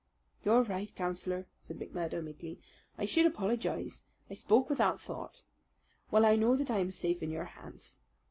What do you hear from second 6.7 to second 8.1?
I am safe in your hands.